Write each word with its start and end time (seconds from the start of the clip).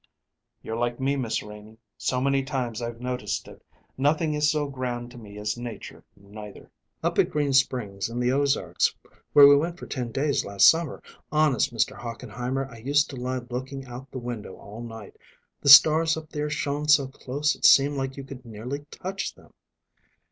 "You're 0.63 0.77
like 0.77 0.99
me, 0.99 1.15
Miss 1.15 1.43
Renie; 1.43 1.77
so 1.95 2.19
many 2.19 2.41
times 2.41 2.81
I've 2.81 2.99
noticed 2.99 3.47
it. 3.47 3.63
Nothing 3.99 4.33
is 4.33 4.49
so 4.49 4.67
grand 4.67 5.11
to 5.11 5.19
me 5.19 5.37
as 5.37 5.57
nature, 5.59 6.03
neither." 6.17 6.71
"Up 7.03 7.19
at 7.19 7.29
Green 7.29 7.53
Springs, 7.53 8.09
in 8.09 8.19
the 8.19 8.31
Ozarks, 8.31 8.95
where 9.33 9.45
we 9.47 9.55
went 9.55 9.77
for 9.77 9.85
ten 9.85 10.11
days 10.11 10.43
last 10.43 10.67
summer, 10.67 11.03
honest, 11.31 11.71
Mr. 11.71 11.95
Hochenheimer, 11.95 12.67
I 12.71 12.77
used 12.77 13.11
to 13.11 13.15
lie 13.15 13.41
looking 13.51 13.85
out 13.85 14.09
the 14.09 14.17
window 14.17 14.55
all 14.55 14.81
night. 14.81 15.17
The 15.61 15.69
stars 15.69 16.17
up 16.17 16.31
there 16.31 16.49
shone 16.49 16.87
so 16.87 17.07
close 17.07 17.53
it 17.53 17.63
seemed 17.63 17.95
like 17.95 18.17
you 18.17 18.23
could 18.23 18.43
nearly 18.43 18.87
touch 18.89 19.35
them." 19.35 19.53